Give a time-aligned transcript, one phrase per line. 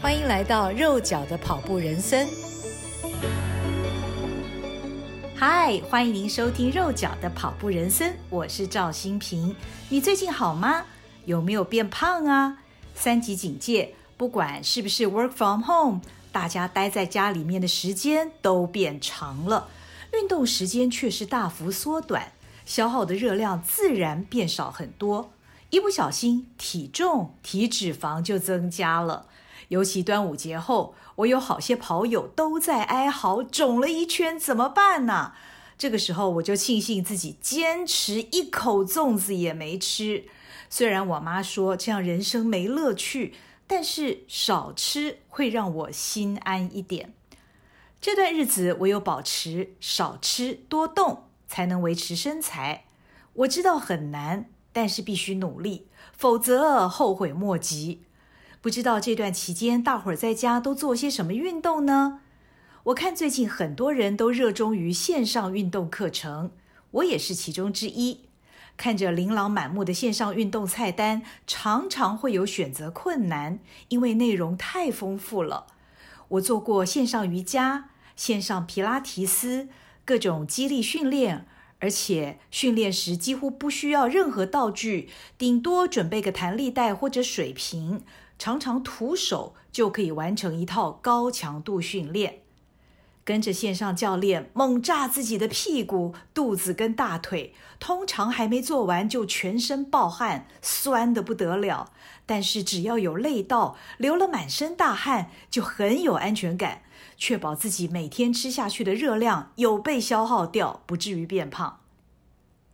[0.00, 2.28] 欢迎来到肉脚的跑步人生。
[5.34, 9.56] 嗨，欢迎您收听肉脚的跑步人生，我是赵新平。
[9.88, 10.84] 你最近好吗？
[11.24, 12.58] 有没有变胖啊？
[12.94, 16.00] 三级警戒，不管是不是 work from home，
[16.30, 19.68] 大家待在家里面的时间都变长了，
[20.12, 22.32] 运动时间却是大幅缩短，
[22.64, 25.30] 消耗的热量自然变少很多。
[25.70, 29.26] 一不小心，体重、体脂肪就增加了。
[29.68, 35.32] 尤其端午节后，我有好些跑友都在哀嚎，肿了一圈怎么办呢？
[35.76, 40.24] 这个时候，我就庆幸自己坚持一口粽子也没吃。
[40.70, 43.34] 虽然我妈说这样人生没乐趣，
[43.66, 47.12] 但是少吃会让我心安一点。
[48.00, 52.84] 这段日子，我有保持少吃多动，才能维持身材。
[53.34, 54.50] 我知道很难。
[54.72, 58.02] 但是必须努力，否则后悔莫及。
[58.66, 62.18] 不知道这段期间大伙儿在家都做些什么运动呢？
[62.82, 66.50] 我看最近很多人都热衷于线上运动课程，
[66.90, 68.22] 我也是其中之一。
[68.76, 75.68] 看着琳琅满目的线上运动菜单，常常会有选择困难，因为内容太丰富了。
[76.30, 79.68] 我做过线上瑜伽、线上皮拉提斯、
[80.04, 81.46] 各种肌力训练。
[81.78, 88.02] 而且训练时几乎不需要任何道具，顶多准备个弹力带或者水瓶，
[88.38, 92.40] 常常徒手就可以完成一套高强度训练。
[93.24, 101.92] 跟着线上教练猛炸自己的屁股、肚子跟大腿，通常还没做完就全身爆汗，酸得不得了。
[102.24, 106.82] 但是只要有累到，流了满身大汗，就很有安全感，
[107.16, 111.80] 确保自己每天吃下去的热量有被消耗掉，不至于变胖。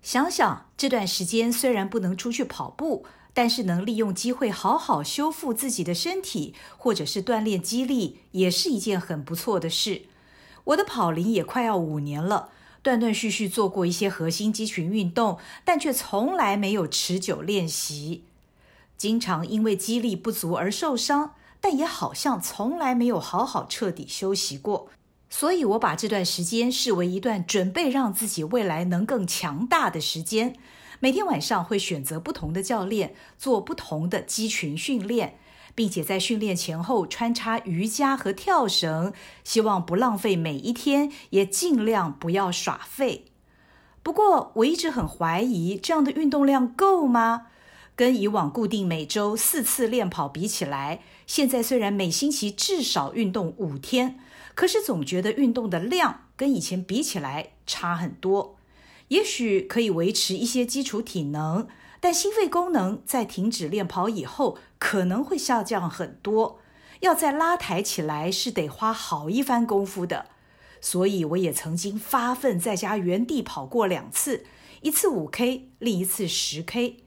[0.00, 3.04] 想想这段时间虽然不能出去跑步，
[3.36, 10.04] 但是能利用机会好好修复自己的身体，或者是锻炼肌力，也是一件很不错的事。
[10.64, 12.48] 我的跑龄也快要五年了，
[12.82, 18.22] 断断续续做过一些核心肌群运动，但却从来没有持久练习，
[18.96, 24.88] 经常因为肌力不足而受伤，但也好像从来没有好好彻底休息过。
[25.28, 30.56] 所以，我把这段时间视为一段准备让自己未来能更强大的时间。
[31.00, 35.38] 每天晚上会选择不同的教练，做不同的肌群训练。
[35.74, 39.12] 并且在训练前后穿插瑜伽和跳绳，
[39.44, 43.26] 希望不浪费每一天，也尽量不要耍废。
[44.02, 47.48] 不过，我一直很怀疑这样的运动量够吗？
[47.94, 54.18] 跟以往固定每周四次练跑比起来，现在虽然每星期至少运动五天，
[54.54, 58.55] 可是总觉得运动的量跟以前比起来差很多。
[59.08, 61.66] 也许可以维持一些基础体能。
[61.98, 66.60] 但心肺功能在停止练跑以后可能会下降很多，
[67.00, 70.26] 要再拉抬起来是得花好一番功夫的。
[70.80, 74.44] 所以我也曾经发奋在家原地跑过两次，
[74.82, 76.98] 一次五 K，另一次十 K。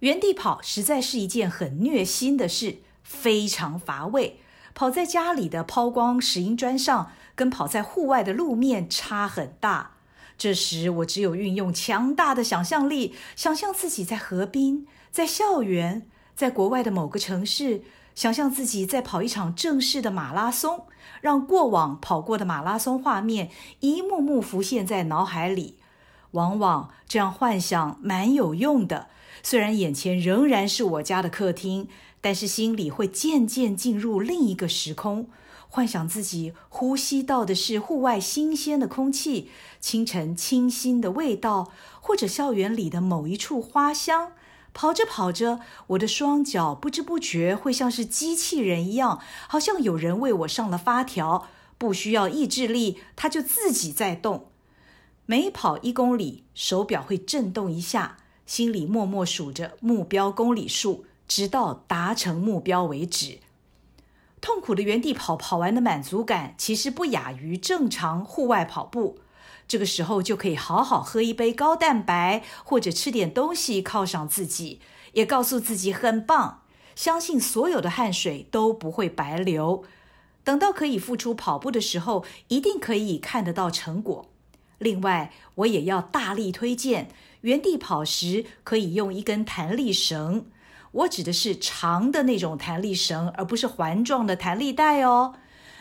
[0.00, 4.40] 原地跑实在是一件很虐心的事，非常乏味。
[4.74, 9.97] 跑在家里的抛光石英砖上，跟跑在户外的路面差很大。
[10.38, 16.06] 这时，我只有运用强大的想象力，想象自己在河边，在校园，
[16.36, 17.82] 在国外的某个城市，
[18.14, 20.86] 想象自己在跑一场正式的马拉松，
[21.20, 23.50] 让过往跑过的马拉松画面
[23.80, 25.74] 一幕幕浮现在脑海里。
[26.32, 29.08] 往往这样幻想蛮有用的，
[29.42, 31.88] 虽然眼前仍然是我家的客厅，
[32.20, 35.28] 但是心里会渐渐进入另一个时空。
[35.68, 41.70] 幻想自己呼吸到的是户外新鲜的空气，清晨清新的味道，
[42.00, 44.32] 或者校园里的某一处花香。
[44.72, 54.46] 跑着跑着，我的双脚不知不觉会像是机器人一样，好像有人为我上了发条，不需要意志力，它就自己在动。
[55.26, 63.40] 每跑一公里，手表会震动一下，心里默默数着目标公里数，直到达成目标为止。
[64.40, 69.18] 痛苦的原地跑，跑完的满足感其实不亚于正常户外跑步。
[69.66, 74.80] 这个时候就可以好好喝一杯高蛋白，或者吃点东西犒赏自己，
[75.12, 76.62] 也告诉自己很棒。
[76.94, 79.84] 相信所有的汗水都不会白流。
[80.42, 84.30] 等到可以复出跑步的时候，一定可以看得到成果。
[84.78, 87.10] 另外，我也要大力推荐，
[87.42, 90.46] 原地跑时可以用一根弹力绳。
[90.92, 95.34] 我指的是长的那种弹力绳，而不是环状的弹力带哦。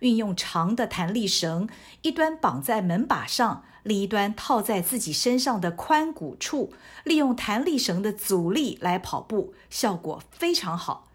[0.00, 1.68] 运用长的弹力绳，
[2.02, 6.72] 一端绑在门把上，另一端套在自己身上的髋骨处，
[7.04, 11.08] 利用弹力绳的阻力来跑步，效果非常好。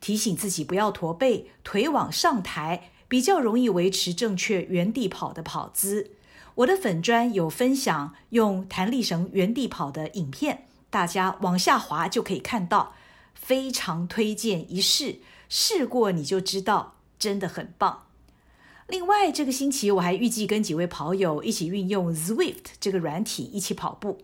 [0.00, 6.10] 提醒自己不要驼背，腿往上抬，比较容易维持正确原地跑的跑姿。
[6.56, 12.94] 我的粉专有分享用弹力绳原地跑的影片，大家往下滑就可以看到，
[13.34, 18.06] 非常推荐一试，试过你就知道，真的很棒。
[18.88, 24.22] 另外，这个星期我还预计跟几位跑友一起运用 Zwift 这个软体一起跑步，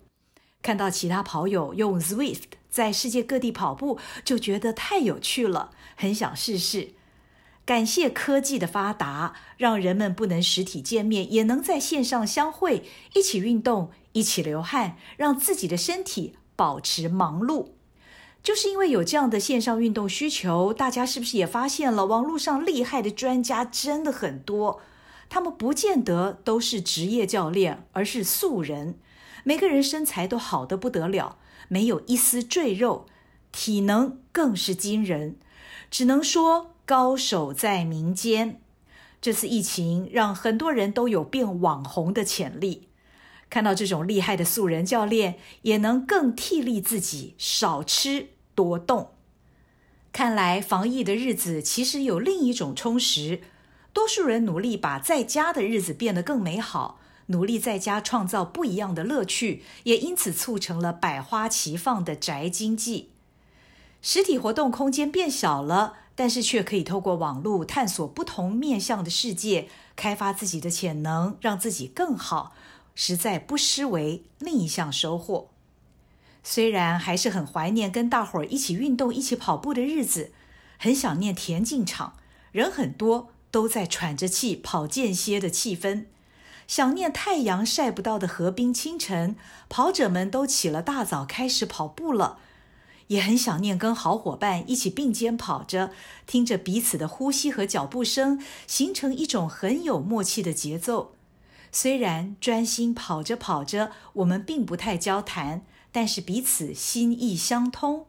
[0.60, 2.42] 看到其他跑友用 Zwift。
[2.70, 6.90] 在世界各地跑步，就觉得太有趣了，很想试试。
[7.64, 12.84] 感谢科技的发达，让人们不能实体见面，也能在线上相会，
[13.14, 17.70] 一起运动，一起流汗，让自己的身体保持忙碌。
[18.48, 22.06] 就是因为有这样的线上运动需求，大家是不是也发现了？
[22.06, 24.80] 网络上厉害的专家真的很多，
[25.28, 28.98] 他们不见得都是职业教练，而是素人，
[29.44, 31.36] 每个人身材都好得不得了。
[31.68, 33.04] 没有一丝赘肉，
[33.52, 35.36] 体能更是惊人，
[35.90, 38.62] 只能说高手在民间。
[39.20, 42.88] 这次疫情让很多人都有变网红的潜力，
[43.50, 48.28] 看到这种厉害的素人教练，也能更替力自己少吃
[48.58, 49.10] 多动。
[50.10, 53.40] 看来防疫的日子其实有另一种充实，
[53.92, 56.98] 多数人努力把在家的日子变得更美好。
[57.26, 63.10] 努力在家创造不一样的乐趣，也因此促成了百花齐放的宅经济。
[64.02, 72.54] 实体活动空间变小了，但是却可以透过网络探索不同面向的世界，开发自己的潜能，让自己更好，
[72.96, 75.50] 实在不失为另一项收获。
[76.42, 80.32] 虽然还是很怀念跟大伙儿一起运动、一起跑步的日子，
[80.78, 82.14] 很想念田径场，
[82.52, 86.06] 人很多，都在喘着气跑间歇的气氛。
[86.66, 89.36] 想念太阳晒不到的河滨清晨，
[89.68, 92.38] 跑者们都起了大早开始跑步了。
[93.08, 95.92] 也很想念跟好伙伴一起并肩跑着，
[96.26, 101.14] 听着彼此的呼吸和脚步声，形成一种很有默契的节奏。
[101.72, 105.62] 虽然专心跑着跑着，我们并不太交谈，
[105.92, 108.06] 但是彼此心意相通。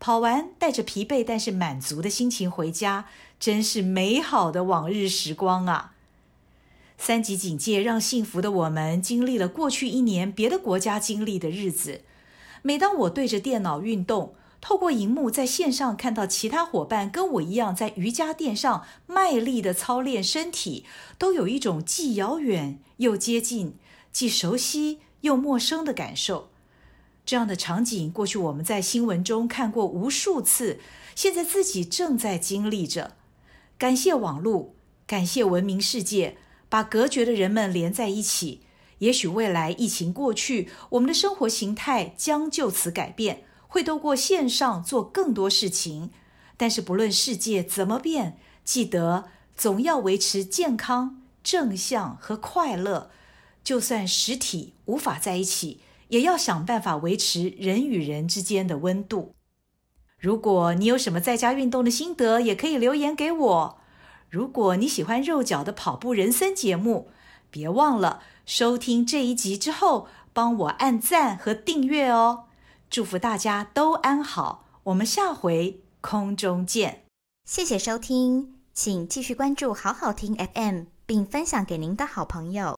[0.00, 3.06] 跑完带着疲惫但是满足的心情回家，
[3.40, 5.94] 真是美好的往日时光啊！
[6.96, 12.02] 三级警戒让幸福的我们经历了过去一年别的国家经历的日子。
[12.62, 20.84] 每当我对着电脑运动，透过荧幕在线上看到其他伙伴跟我一样在瑜伽垫上卖力的操练身体，
[21.18, 23.74] 都有一种既遥远又接近、
[24.12, 26.50] 既熟悉又陌生的感受。
[27.28, 30.80] 这样的场景，过去我们在新闻中看过无数次，
[31.14, 33.16] 现在自己正在经历着。
[33.76, 34.74] 感谢网络，
[35.06, 36.38] 感谢文明世界。
[36.70, 38.62] 把隔绝的人们连在一起，
[39.00, 46.08] 也许未来疫情过去，我们的生活形态将就此改变，会透过线上做更多事情。
[46.56, 53.10] 但是不论世界怎么变，记得总要维持健康、正向和快乐。
[53.62, 59.34] 就算实体无法在一起，也要想办法维持人与人之间的温度。
[60.18, 63.78] 如果你有什么在家运动的心得，也可以留言给我。
[64.28, 67.10] 如果你喜欢肉脚的跑步人生节目，
[67.50, 72.46] 别忘了收听这一集之后，帮我按赞和订阅哦。
[72.90, 77.04] 祝福大家都安好，我们下回空中见。
[77.44, 82.77] 谢谢收听，请继续关注好好听 FM，并分享给您的好朋友。